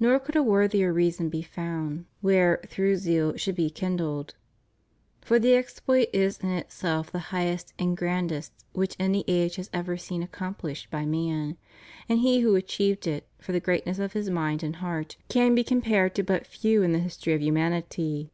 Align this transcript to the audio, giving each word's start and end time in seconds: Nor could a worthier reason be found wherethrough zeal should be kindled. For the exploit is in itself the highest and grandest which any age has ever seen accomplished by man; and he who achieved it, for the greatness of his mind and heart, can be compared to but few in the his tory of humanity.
Nor 0.00 0.18
could 0.18 0.34
a 0.34 0.42
worthier 0.42 0.94
reason 0.94 1.28
be 1.28 1.42
found 1.42 2.06
wherethrough 2.22 2.96
zeal 2.96 3.36
should 3.36 3.54
be 3.54 3.68
kindled. 3.68 4.34
For 5.20 5.38
the 5.38 5.52
exploit 5.56 6.08
is 6.10 6.38
in 6.38 6.48
itself 6.48 7.12
the 7.12 7.18
highest 7.36 7.74
and 7.78 7.94
grandest 7.94 8.54
which 8.72 8.96
any 8.98 9.24
age 9.28 9.56
has 9.56 9.68
ever 9.70 9.98
seen 9.98 10.22
accomplished 10.22 10.90
by 10.90 11.04
man; 11.04 11.58
and 12.08 12.20
he 12.20 12.40
who 12.40 12.54
achieved 12.54 13.06
it, 13.06 13.28
for 13.38 13.52
the 13.52 13.60
greatness 13.60 13.98
of 13.98 14.14
his 14.14 14.30
mind 14.30 14.62
and 14.62 14.76
heart, 14.76 15.18
can 15.28 15.54
be 15.54 15.62
compared 15.64 16.14
to 16.14 16.22
but 16.22 16.46
few 16.46 16.82
in 16.82 16.92
the 16.92 16.98
his 16.98 17.18
tory 17.18 17.34
of 17.34 17.42
humanity. 17.42 18.32